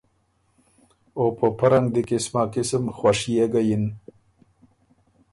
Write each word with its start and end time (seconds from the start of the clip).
او 1.17 1.25
په 1.37 1.47
پۀ 1.57 1.67
رنګ 1.71 1.87
دی 1.93 2.01
قِسما 2.09 2.43
قِسُم 2.53 2.83
خوشيې 2.97 3.45
ګۀ 3.51 3.61
یِن 3.67 3.83